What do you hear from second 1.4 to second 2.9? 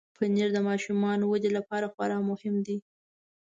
لپاره خورا مهم دی.